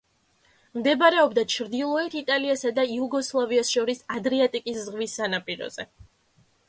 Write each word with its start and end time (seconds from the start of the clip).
მდებარეობდა 0.77 1.43
ჩრდილოეთ 1.55 2.15
იტალიასა 2.21 2.71
და 2.79 2.85
იუგოსლავიას 2.95 3.71
შორის 3.77 4.03
ადრიატიკის 4.19 4.81
ზღვის 4.87 5.15
სანაპიროზე. 5.21 5.87